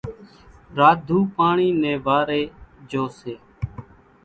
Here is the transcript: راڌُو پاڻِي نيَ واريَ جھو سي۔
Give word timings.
راڌُو 0.77 1.19
پاڻِي 1.35 1.69
نيَ 1.81 1.93
واريَ 2.05 2.43
جھو 2.89 3.03
سي۔ 3.19 3.33